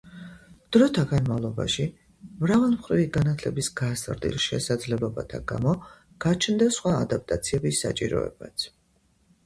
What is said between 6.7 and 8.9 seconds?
სხვა ადაპტაციების საჭიროებაც.